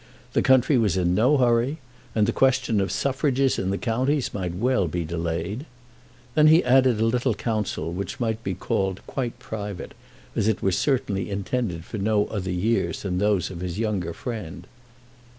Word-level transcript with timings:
The 0.33 0.41
country 0.41 0.79
was 0.79 0.97
in 0.97 1.13
no 1.13 1.37
hurry, 1.37 1.77
and 2.15 2.25
the 2.25 2.33
question 2.33 2.81
of 2.81 2.91
suffrages 2.91 3.59
in 3.59 3.69
the 3.69 3.77
counties 3.77 4.33
might 4.33 4.53
be 4.53 4.57
well 4.57 4.87
delayed. 4.87 5.67
Then 6.33 6.47
he 6.47 6.63
added 6.63 6.99
a 6.99 7.05
little 7.05 7.35
counsel 7.35 7.93
which 7.93 8.19
might 8.19 8.43
be 8.43 8.55
called 8.55 9.05
quite 9.05 9.37
private, 9.37 9.93
as 10.35 10.47
it 10.47 10.63
was 10.63 10.75
certainly 10.75 11.29
intended 11.29 11.85
for 11.85 11.99
no 11.99 12.25
other 12.29 12.49
ears 12.49 13.03
than 13.03 13.19
those 13.19 13.51
of 13.51 13.59
his 13.59 13.77
younger 13.77 14.11
friend. 14.11 14.65